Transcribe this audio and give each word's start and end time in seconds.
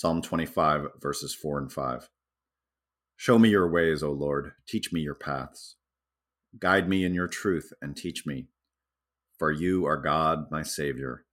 Psalm 0.00 0.22
25, 0.22 0.86
verses 1.00 1.34
4 1.34 1.58
and 1.58 1.72
5. 1.72 2.08
Show 3.16 3.36
me 3.36 3.48
your 3.48 3.68
ways, 3.68 4.00
O 4.00 4.12
Lord. 4.12 4.52
Teach 4.68 4.92
me 4.92 5.00
your 5.00 5.16
paths. 5.16 5.74
Guide 6.56 6.88
me 6.88 7.04
in 7.04 7.14
your 7.14 7.26
truth 7.26 7.72
and 7.82 7.96
teach 7.96 8.24
me. 8.24 8.46
For 9.40 9.50
you 9.50 9.86
are 9.86 9.96
God, 9.96 10.52
my 10.52 10.62
Savior, 10.62 11.24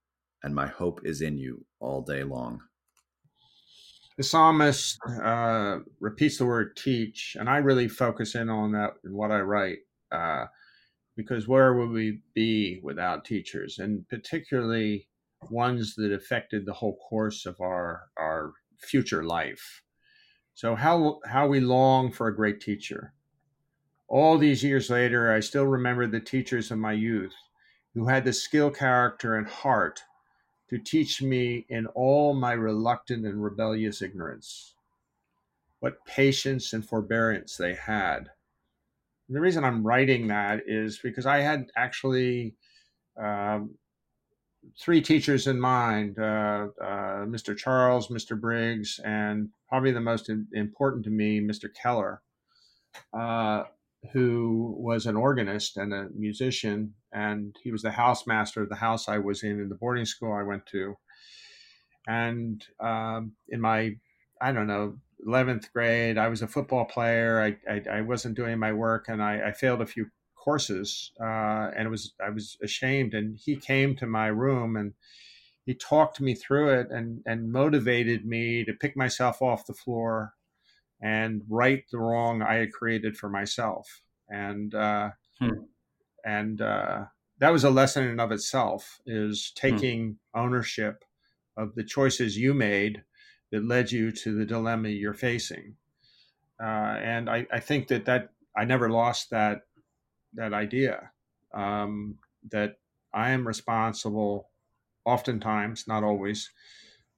and 0.42 0.52
my 0.52 0.66
hope 0.66 0.98
is 1.04 1.20
in 1.20 1.38
you 1.38 1.64
all 1.78 2.02
day 2.02 2.24
long. 2.24 2.58
The 4.16 4.24
psalmist 4.24 4.98
uh, 5.22 5.78
repeats 6.00 6.38
the 6.38 6.46
word 6.46 6.76
teach, 6.76 7.36
and 7.38 7.48
I 7.48 7.58
really 7.58 7.86
focus 7.86 8.34
in 8.34 8.48
on 8.48 8.72
that 8.72 8.94
in 9.04 9.14
what 9.14 9.30
I 9.30 9.42
write. 9.42 9.78
Uh, 10.10 10.46
because 11.16 11.46
where 11.46 11.72
would 11.74 11.90
we 11.90 12.18
be 12.34 12.80
without 12.82 13.24
teachers, 13.24 13.78
and 13.78 14.08
particularly 14.08 15.06
ones 15.50 15.94
that 15.96 16.12
affected 16.12 16.64
the 16.64 16.72
whole 16.72 16.96
course 16.96 17.46
of 17.46 17.60
our 17.60 18.08
our 18.16 18.52
future 18.78 19.24
life? 19.24 19.82
So 20.54 20.74
how 20.74 21.20
how 21.26 21.46
we 21.46 21.60
long 21.60 22.10
for 22.12 22.28
a 22.28 22.36
great 22.36 22.60
teacher. 22.60 23.12
All 24.08 24.38
these 24.38 24.62
years 24.62 24.88
later, 24.88 25.32
I 25.32 25.40
still 25.40 25.66
remember 25.66 26.06
the 26.06 26.20
teachers 26.20 26.70
of 26.70 26.78
my 26.78 26.92
youth 26.92 27.34
who 27.94 28.06
had 28.06 28.24
the 28.24 28.32
skill, 28.32 28.70
character, 28.70 29.36
and 29.36 29.46
heart 29.46 30.00
to 30.70 30.78
teach 30.78 31.22
me 31.22 31.66
in 31.68 31.86
all 31.88 32.34
my 32.34 32.52
reluctant 32.52 33.26
and 33.26 33.42
rebellious 33.42 34.02
ignorance. 34.02 34.74
What 35.80 36.04
patience 36.06 36.72
and 36.72 36.86
forbearance 36.86 37.56
they 37.56 37.74
had 37.74 38.30
the 39.28 39.40
reason 39.40 39.64
I'm 39.64 39.84
writing 39.84 40.28
that 40.28 40.62
is 40.66 40.98
because 40.98 41.26
I 41.26 41.38
had 41.38 41.70
actually 41.76 42.54
um, 43.20 43.74
three 44.78 45.00
teachers 45.00 45.46
in 45.46 45.58
mind 45.58 46.18
uh, 46.18 46.68
uh, 46.82 47.24
Mr. 47.24 47.56
Charles, 47.56 48.08
Mr. 48.08 48.38
Briggs, 48.38 49.00
and 49.04 49.48
probably 49.68 49.92
the 49.92 50.00
most 50.00 50.30
important 50.52 51.04
to 51.04 51.10
me, 51.10 51.40
Mr. 51.40 51.68
Keller, 51.74 52.22
uh, 53.12 53.64
who 54.12 54.74
was 54.78 55.06
an 55.06 55.16
organist 55.16 55.76
and 55.76 55.92
a 55.92 56.08
musician. 56.14 56.94
And 57.12 57.56
he 57.62 57.72
was 57.72 57.82
the 57.82 57.90
housemaster 57.90 58.62
of 58.62 58.68
the 58.68 58.76
house 58.76 59.08
I 59.08 59.18
was 59.18 59.42
in, 59.42 59.60
in 59.60 59.68
the 59.68 59.74
boarding 59.74 60.04
school 60.04 60.32
I 60.32 60.42
went 60.42 60.66
to. 60.66 60.96
And 62.06 62.64
um, 62.78 63.32
in 63.48 63.60
my, 63.60 63.96
I 64.40 64.52
don't 64.52 64.66
know, 64.66 64.98
11th 65.26 65.72
grade. 65.72 66.18
I 66.18 66.28
was 66.28 66.42
a 66.42 66.46
football 66.46 66.84
player. 66.84 67.40
I, 67.40 67.72
I, 67.72 67.98
I 67.98 68.00
wasn't 68.02 68.36
doing 68.36 68.58
my 68.58 68.72
work 68.72 69.06
and 69.08 69.22
I, 69.22 69.48
I 69.48 69.52
failed 69.52 69.80
a 69.80 69.86
few 69.86 70.06
courses 70.46 71.10
uh, 71.20 71.70
and 71.76 71.88
it 71.88 71.90
was 71.90 72.14
I 72.24 72.30
was 72.30 72.56
ashamed. 72.62 73.14
And 73.14 73.36
he 73.36 73.56
came 73.56 73.96
to 73.96 74.06
my 74.06 74.28
room 74.28 74.76
and 74.76 74.94
he 75.64 75.74
talked 75.74 76.20
me 76.20 76.34
through 76.34 76.70
it 76.78 76.86
and, 76.90 77.20
and 77.26 77.50
motivated 77.50 78.24
me 78.24 78.64
to 78.64 78.72
pick 78.72 78.96
myself 78.96 79.42
off 79.42 79.66
the 79.66 79.74
floor 79.74 80.34
and 81.02 81.42
right 81.48 81.82
the 81.90 81.98
wrong 81.98 82.42
I 82.42 82.54
had 82.54 82.72
created 82.72 83.16
for 83.16 83.28
myself. 83.28 84.02
And 84.28 84.72
uh, 84.72 85.10
hmm. 85.40 85.64
and 86.24 86.60
uh, 86.60 87.06
that 87.40 87.52
was 87.52 87.64
a 87.64 87.70
lesson 87.70 88.04
in 88.04 88.10
and 88.10 88.20
of 88.20 88.30
itself 88.30 89.00
is 89.04 89.52
hmm. 89.60 89.68
taking 89.68 90.18
hmm. 90.32 90.40
ownership 90.40 91.04
of 91.56 91.74
the 91.74 91.84
choices 91.84 92.38
you 92.38 92.54
made 92.54 93.02
that 93.50 93.64
led 93.64 93.90
you 93.90 94.12
to 94.12 94.38
the 94.38 94.46
dilemma 94.46 94.90
you're 94.90 95.14
facing. 95.14 95.74
Uh, 96.62 96.96
and 97.02 97.28
I, 97.28 97.46
I, 97.52 97.60
think 97.60 97.88
that 97.88 98.06
that 98.06 98.30
I 98.56 98.64
never 98.64 98.88
lost 98.90 99.30
that 99.30 99.62
that 100.36 100.52
idea 100.52 101.10
um, 101.54 102.16
that 102.50 102.76
I 103.12 103.30
am 103.30 103.46
responsible, 103.46 104.50
oftentimes, 105.04 105.86
not 105.88 106.04
always, 106.04 106.50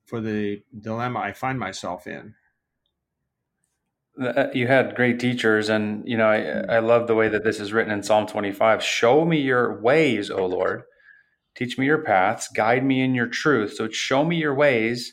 for 0.06 0.20
the 0.20 0.62
dilemma 0.78 1.20
I 1.20 1.32
find 1.32 1.58
myself 1.58 2.06
in. 2.06 2.34
Uh, 4.20 4.48
you 4.52 4.66
had 4.66 4.96
great 4.96 5.20
teachers, 5.20 5.68
and 5.68 6.06
you 6.08 6.16
know 6.16 6.28
I, 6.28 6.38
mm. 6.38 6.70
I 6.70 6.78
love 6.80 7.06
the 7.06 7.14
way 7.14 7.28
that 7.28 7.44
this 7.44 7.60
is 7.60 7.72
written 7.72 7.92
in 7.92 8.02
Psalm 8.02 8.26
25. 8.26 8.82
Show 8.82 9.24
me 9.24 9.40
your 9.40 9.80
ways, 9.80 10.30
O 10.30 10.44
Lord. 10.46 10.82
Teach 11.54 11.78
me 11.78 11.86
your 11.86 12.02
paths. 12.02 12.48
Guide 12.48 12.84
me 12.84 13.00
in 13.00 13.14
your 13.14 13.28
truth. 13.28 13.74
So 13.74 13.88
show 13.88 14.24
me 14.24 14.36
your 14.36 14.54
ways 14.54 15.12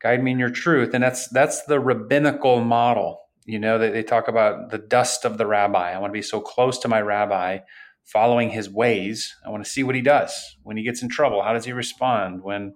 guide 0.00 0.22
me 0.22 0.30
in 0.30 0.38
your 0.38 0.50
truth 0.50 0.94
and 0.94 1.02
that's 1.02 1.28
that's 1.28 1.62
the 1.64 1.80
rabbinical 1.80 2.62
model 2.62 3.20
you 3.48 3.58
know 3.58 3.78
they, 3.78 3.90
they 3.90 4.02
talk 4.02 4.28
about 4.28 4.70
the 4.70 4.78
dust 4.78 5.24
of 5.24 5.38
the 5.38 5.46
rabbi. 5.46 5.92
I 5.92 5.98
want 5.98 6.10
to 6.10 6.18
be 6.18 6.22
so 6.22 6.38
close 6.38 6.78
to 6.80 6.88
my 6.88 7.00
rabbi 7.00 7.60
following 8.04 8.50
his 8.50 8.68
ways. 8.68 9.34
I 9.44 9.48
want 9.48 9.64
to 9.64 9.70
see 9.70 9.82
what 9.82 9.94
he 9.94 10.02
does. 10.02 10.56
When 10.62 10.76
he 10.76 10.82
gets 10.84 11.02
in 11.02 11.08
trouble 11.08 11.42
how 11.42 11.54
does 11.54 11.64
he 11.64 11.72
respond? 11.72 12.42
When 12.42 12.74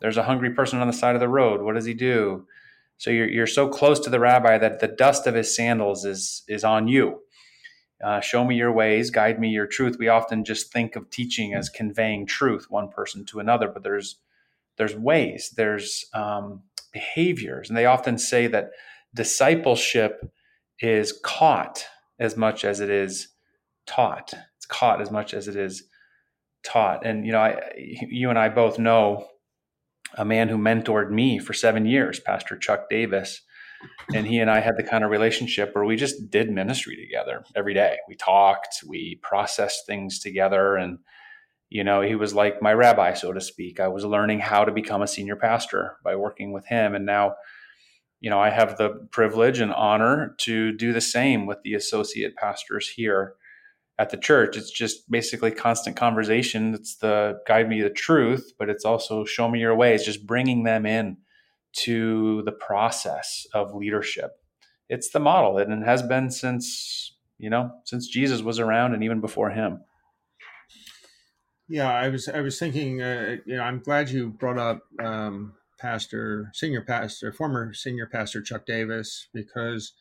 there's 0.00 0.18
a 0.18 0.22
hungry 0.22 0.50
person 0.50 0.78
on 0.78 0.86
the 0.86 0.92
side 0.92 1.14
of 1.14 1.20
the 1.20 1.28
road 1.28 1.62
what 1.62 1.74
does 1.74 1.86
he 1.86 1.94
do? 1.94 2.46
So 2.98 3.10
you're, 3.10 3.30
you're 3.30 3.46
so 3.46 3.66
close 3.66 3.98
to 4.00 4.10
the 4.10 4.20
rabbi 4.20 4.58
that 4.58 4.80
the 4.80 4.88
dust 4.88 5.26
of 5.26 5.34
his 5.34 5.56
sandals 5.56 6.04
is 6.04 6.42
is 6.48 6.64
on 6.64 6.86
you. 6.86 7.20
Uh, 8.04 8.20
show 8.20 8.44
me 8.44 8.56
your 8.56 8.72
ways 8.72 9.10
guide 9.10 9.40
me 9.40 9.48
your 9.48 9.66
truth. 9.66 9.96
We 9.98 10.08
often 10.08 10.44
just 10.44 10.70
think 10.70 10.96
of 10.96 11.08
teaching 11.08 11.54
as 11.54 11.70
conveying 11.70 12.26
truth 12.26 12.66
one 12.68 12.88
person 12.88 13.24
to 13.26 13.40
another 13.40 13.68
but 13.68 13.82
there's 13.82 14.16
there's 14.76 14.96
ways, 14.96 15.52
there's 15.56 16.06
um, 16.14 16.62
behaviors, 16.92 17.68
and 17.68 17.76
they 17.76 17.84
often 17.84 18.16
say 18.16 18.46
that 18.46 18.70
discipleship 19.14 20.30
is 20.80 21.18
caught 21.24 21.84
as 22.18 22.36
much 22.36 22.64
as 22.64 22.80
it 22.80 22.90
is 22.90 23.28
taught. 23.86 24.32
It's 24.56 24.66
caught 24.66 25.00
as 25.00 25.10
much 25.10 25.34
as 25.34 25.48
it 25.48 25.56
is 25.56 25.84
taught. 26.62 27.04
And 27.04 27.26
you 27.26 27.32
know, 27.32 27.40
I, 27.40 27.72
you 27.76 28.30
and 28.30 28.38
I 28.38 28.48
both 28.48 28.78
know 28.78 29.26
a 30.16 30.24
man 30.24 30.48
who 30.48 30.58
mentored 30.58 31.10
me 31.10 31.38
for 31.38 31.52
seven 31.52 31.86
years, 31.86 32.20
Pastor 32.20 32.56
Chuck 32.56 32.88
Davis. 32.90 33.42
And 34.14 34.26
he 34.26 34.40
and 34.40 34.50
I 34.50 34.60
had 34.60 34.76
the 34.76 34.82
kind 34.82 35.04
of 35.04 35.10
relationship 35.10 35.74
where 35.74 35.86
we 35.86 35.96
just 35.96 36.30
did 36.30 36.50
ministry 36.50 36.96
together 36.96 37.44
every 37.56 37.72
day. 37.72 37.96
We 38.08 38.14
talked, 38.14 38.84
we 38.86 39.18
processed 39.22 39.86
things 39.86 40.18
together, 40.18 40.76
and 40.76 40.98
you 41.70 41.84
know, 41.84 42.02
he 42.02 42.14
was 42.14 42.34
like 42.34 42.60
my 42.60 42.74
rabbi, 42.74 43.14
so 43.14 43.32
to 43.32 43.40
speak. 43.40 43.80
I 43.80 43.88
was 43.88 44.04
learning 44.04 44.40
how 44.40 44.64
to 44.64 44.72
become 44.72 45.00
a 45.00 45.06
senior 45.06 45.36
pastor 45.36 45.96
by 46.04 46.16
working 46.16 46.52
with 46.52 46.66
him. 46.66 46.94
And 46.94 47.06
now, 47.06 47.36
you 48.20 48.28
know, 48.28 48.38
I 48.38 48.50
have 48.50 48.76
the 48.76 49.08
privilege 49.10 49.60
and 49.60 49.72
honor 49.72 50.34
to 50.38 50.72
do 50.72 50.92
the 50.92 51.00
same 51.00 51.46
with 51.46 51.62
the 51.62 51.74
associate 51.74 52.36
pastors 52.36 52.88
here 52.88 53.34
at 53.98 54.10
the 54.10 54.16
church. 54.16 54.56
It's 54.56 54.70
just 54.70 55.10
basically 55.10 55.50
constant 55.50 55.96
conversation. 55.96 56.74
It's 56.74 56.96
the 56.96 57.40
guide 57.46 57.68
me 57.68 57.80
the 57.80 57.90
truth, 57.90 58.52
but 58.58 58.68
it's 58.68 58.84
also 58.84 59.24
show 59.24 59.48
me 59.48 59.60
your 59.60 59.74
ways, 59.74 60.04
just 60.04 60.26
bringing 60.26 60.64
them 60.64 60.86
in 60.86 61.16
to 61.72 62.42
the 62.44 62.52
process 62.52 63.46
of 63.54 63.74
leadership. 63.74 64.32
It's 64.88 65.10
the 65.10 65.20
model 65.20 65.58
and 65.58 65.72
it 65.72 65.86
has 65.86 66.02
been 66.02 66.30
since, 66.30 67.14
you 67.38 67.48
know, 67.48 67.70
since 67.84 68.08
Jesus 68.08 68.42
was 68.42 68.58
around 68.58 68.92
and 68.92 69.04
even 69.04 69.20
before 69.20 69.50
him. 69.50 69.80
Yeah, 71.68 71.92
I 71.92 72.08
was 72.08 72.28
I 72.28 72.40
was 72.40 72.58
thinking. 72.58 73.00
Uh, 73.00 73.36
you 73.46 73.56
know, 73.56 73.62
I'm 73.62 73.78
glad 73.78 74.10
you 74.10 74.30
brought 74.30 74.58
up 74.58 74.82
um, 75.00 75.54
Pastor, 75.80 76.50
senior 76.52 76.82
pastor, 76.82 77.32
former 77.32 77.72
senior 77.72 78.06
pastor 78.06 78.42
Chuck 78.42 78.66
Davis, 78.66 79.28
because 79.32 79.94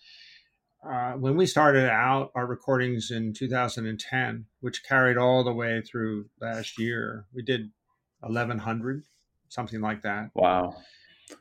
uh, 0.87 1.13
when 1.13 1.37
we 1.37 1.45
started 1.45 1.89
out 1.89 2.31
our 2.35 2.45
recordings 2.45 3.11
in 3.11 3.33
2010, 3.33 4.45
which 4.61 4.83
carried 4.83 5.17
all 5.17 5.43
the 5.43 5.53
way 5.53 5.81
through 5.81 6.25
last 6.41 6.77
year, 6.77 7.25
we 7.33 7.41
did 7.41 7.71
1,100, 8.21 9.03
something 9.47 9.81
like 9.81 10.01
that. 10.03 10.29
Wow. 10.35 10.75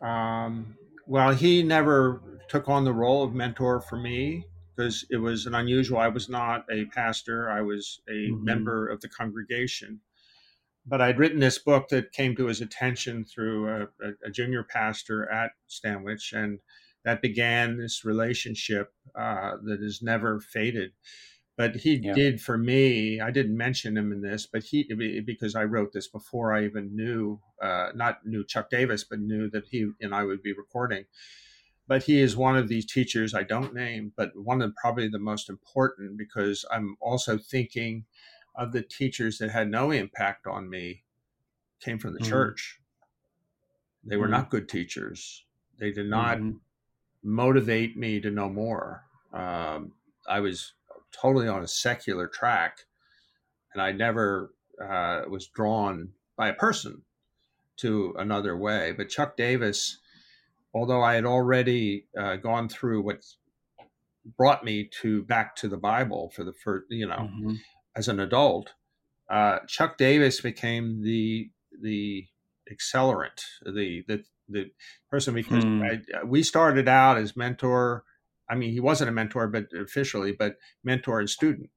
Um, 0.00 0.76
well, 1.06 1.32
he 1.32 1.62
never 1.62 2.22
took 2.49 2.69
on 2.69 2.84
the 2.84 2.93
role 2.93 3.25
of 3.25 3.34
mentor 3.34 3.81
for 3.81 3.97
me 3.97 4.44
because 4.76 5.05
it 5.10 5.16
was 5.16 5.47
an 5.47 5.55
unusual. 5.55 5.99
I 5.99 6.09
was 6.09 6.28
not 6.28 6.65
a 6.70 6.84
pastor; 6.87 7.50
I 7.50 7.62
was 7.62 8.00
a 8.09 8.12
mm-hmm. 8.12 8.44
member 8.44 8.87
of 8.88 9.00
the 9.00 9.09
congregation 9.09 10.00
but 10.88 11.00
I'd 11.03 11.19
written 11.19 11.41
this 11.41 11.59
book 11.59 11.88
that 11.88 12.12
came 12.12 12.34
to 12.37 12.47
his 12.47 12.60
attention 12.60 13.25
through 13.25 13.69
a, 13.69 14.26
a, 14.26 14.31
junior 14.31 14.65
pastor 14.65 15.31
at 15.31 15.50
Stanwich, 15.66 16.32
and 16.32 16.61
that 17.05 17.20
began 17.20 17.76
this 17.76 18.05
relationship 18.05 18.93
uh, 19.19 19.52
that 19.64 19.81
has 19.82 20.00
never 20.02 20.40
faded. 20.40 20.93
But 21.56 21.76
he 21.76 21.96
yeah. 21.96 22.14
did 22.14 22.40
for 22.40 22.56
me. 22.56 23.20
I 23.20 23.31
didn't 23.31 23.56
mention 23.56 23.96
him 23.96 24.12
in 24.12 24.23
this, 24.23 24.46
but 24.46 24.62
he 24.62 24.88
because 25.26 25.55
I 25.55 25.64
wrote 25.64 25.93
this 25.93 26.08
before 26.08 26.55
I 26.55 26.64
even 26.64 26.94
knew, 26.94 27.41
uh, 27.61 27.88
not 27.94 28.25
knew 28.25 28.44
Chuck 28.44 28.70
Davis, 28.70 29.05
but 29.05 29.19
knew 29.19 29.50
that 29.50 29.64
he 29.69 29.91
and 30.00 30.14
I 30.14 30.23
would 30.23 30.43
be 30.43 30.52
recording. 30.52 31.05
But 31.88 32.05
he 32.05 32.20
is 32.20 32.37
one 32.37 32.56
of 32.56 32.69
these 32.69 32.87
teachers 32.87 33.34
I 33.34 33.43
don't 33.43 33.75
name, 33.75 34.12
but 34.17 34.31
one 34.37 34.62
of 34.62 34.75
probably 34.76 35.08
the 35.08 35.19
most 35.19 35.50
important 35.50 36.17
because 36.17 36.64
I'm 36.70 36.96
also 37.00 37.38
thinking 37.38 38.05
of 38.58 38.72
the 38.72 38.82
teachers 38.82 39.38
that 39.38 39.50
had 39.50 39.70
no 39.70 39.90
impact 39.90 40.46
on 40.46 40.69
me 40.69 41.05
came 41.81 41.99
from 41.99 42.12
the 42.12 42.20
mm-hmm. 42.20 42.31
church. 42.31 42.81
They 44.05 44.16
were 44.16 44.25
mm-hmm. 44.25 44.32
not 44.32 44.50
good 44.50 44.69
teachers. 44.69 45.44
They 45.78 45.93
did 45.93 46.10
not 46.10 46.38
mm-hmm. 46.38 46.58
motivate 47.22 47.96
me 47.96 48.20
to 48.20 48.31
know 48.31 48.49
more. 48.49 49.05
Um, 49.32 49.93
I 50.28 50.40
was 50.40 50.75
totally 51.12 51.49
on 51.49 51.62
a 51.62 51.69
secular 51.69 52.26
track, 52.26 52.78
and 53.72 53.82
I 53.82 53.93
never 53.93 54.52
uh, 54.82 55.22
was 55.28 55.46
drawn 55.46 56.10
by 56.37 56.49
a 56.49 56.55
person 56.55 57.02
to 57.78 58.14
another 58.19 58.56
way. 58.56 58.93
But 58.93 59.08
Chuck 59.08 59.37
Davis 59.37 59.99
although 60.75 61.02
I 61.02 61.14
had 61.14 61.25
already 61.25 62.06
uh, 62.19 62.37
gone 62.37 62.69
through 62.69 63.02
what 63.02 63.25
brought 64.37 64.64
me 64.64 64.88
to 65.00 65.22
back 65.25 65.56
to 65.56 65.69
the 65.69 65.76
Bible 65.76 66.31
for 66.34 66.44
the 66.44 66.52
first, 66.52 66.87
you 66.90 67.06
know, 67.06 67.28
mm-hmm. 67.31 67.55
As 67.96 68.08
an 68.08 68.20
adult, 68.20 68.70
uh, 69.31 69.58
Chuck 69.67 69.99
Davis 69.99 70.40
became 70.40 71.02
the 71.02 71.50
the 71.81 72.26
accelerant, 72.70 73.43
the 73.64 74.05
the 74.06 74.25
the 74.49 74.70
person 75.11 75.35
because 75.35 75.64
hmm. 75.64 75.82
I, 75.82 76.25
we 76.25 76.43
started 76.43 76.88
out 76.88 77.19
as 77.19 77.37
mentor. 77.37 78.05
I 78.50 78.55
mean, 78.55 78.73
he 78.73 78.81
wasn't 78.81 79.11
a 79.11 79.12
mentor, 79.12 79.46
but 79.49 79.67
officially, 79.79 80.32
but 80.32 80.56
mentor 80.82 81.20
and 81.20 81.29
student. 81.29 81.70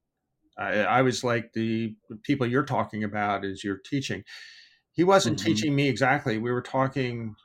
I, 0.57 0.79
I 0.79 1.01
was 1.01 1.23
like 1.23 1.53
the 1.53 1.95
people 2.23 2.47
you're 2.47 2.63
talking 2.63 3.03
about 3.03 3.43
as 3.43 3.63
you're 3.63 3.81
teaching. 3.83 4.23
He 4.93 5.03
wasn't 5.03 5.37
mm-hmm. 5.37 5.47
teaching 5.47 5.75
me 5.75 5.87
exactly. 5.87 6.37
We 6.37 6.51
were 6.51 6.61
talking 6.61 7.35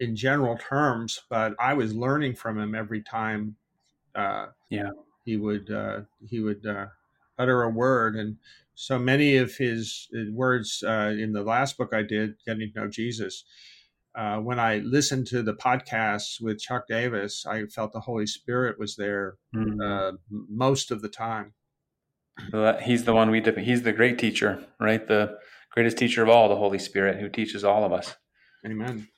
in 0.00 0.16
general 0.16 0.56
terms, 0.56 1.20
but 1.28 1.54
I 1.58 1.74
was 1.74 1.94
learning 1.94 2.34
from 2.34 2.58
him 2.58 2.74
every 2.74 3.02
time. 3.02 3.56
Uh, 4.14 4.46
yeah, 4.70 4.90
he 5.24 5.36
would 5.36 5.70
uh, 5.70 6.00
he 6.28 6.40
would 6.40 6.64
uh, 6.66 6.86
utter 7.38 7.62
a 7.62 7.70
word, 7.70 8.16
and 8.16 8.36
so 8.74 8.98
many 8.98 9.36
of 9.36 9.56
his 9.56 10.08
uh, 10.14 10.30
words 10.32 10.82
uh, 10.86 11.14
in 11.18 11.32
the 11.32 11.42
last 11.42 11.78
book 11.78 11.94
I 11.94 12.02
did, 12.02 12.34
Getting 12.46 12.72
to 12.72 12.80
Know 12.80 12.88
Jesus. 12.88 13.44
Uh, 14.14 14.38
when 14.38 14.58
I 14.58 14.78
listened 14.78 15.26
to 15.28 15.42
the 15.42 15.54
podcasts 15.54 16.40
with 16.40 16.58
Chuck 16.58 16.84
Davis, 16.88 17.44
I 17.46 17.66
felt 17.66 17.92
the 17.92 18.00
Holy 18.00 18.26
Spirit 18.26 18.78
was 18.78 18.96
there 18.96 19.36
mm-hmm. 19.54 20.16
most 20.30 20.90
of 20.90 21.02
the 21.02 21.08
time. 21.08 21.52
So 22.50 22.78
he's 22.82 23.04
the 23.04 23.14
one 23.14 23.30
we. 23.30 23.42
He's 23.42 23.82
the 23.82 23.92
great 23.92 24.18
teacher, 24.18 24.64
right? 24.78 25.06
The 25.06 25.38
greatest 25.72 25.96
teacher 25.96 26.22
of 26.22 26.28
all, 26.28 26.48
the 26.48 26.56
Holy 26.56 26.78
Spirit, 26.78 27.18
who 27.18 27.28
teaches 27.28 27.64
all 27.64 27.84
of 27.84 27.92
us. 27.92 28.14
Amen. 28.64 29.08